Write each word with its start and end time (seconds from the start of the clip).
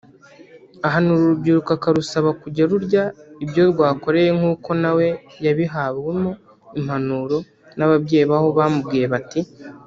Ahanura 0.87 1.21
urubyiruko 1.23 1.69
akarusaba 1.77 2.29
kujya 2.41 2.63
rurya 2.71 3.03
ibyo 3.43 3.61
rwakoreye 3.71 4.29
nk'uko 4.37 4.69
nawe 4.81 5.05
yabihahwemo 5.45 6.31
impanuro 6.79 7.37
n'ababyeyi 7.77 8.25
be 8.29 8.35
aho 8.37 8.47
bamubwiye 8.57 9.07
bati 9.13 9.39